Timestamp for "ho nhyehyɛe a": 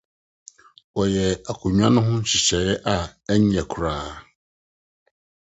2.07-2.95